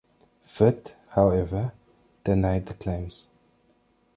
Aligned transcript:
Vitt, 0.47 0.93
however, 1.09 1.73
denied 2.23 2.65
the 2.65 2.73
claims. 2.73 3.27